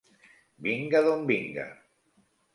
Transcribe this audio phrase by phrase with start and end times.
[0.67, 1.69] Vinga d'on vinga.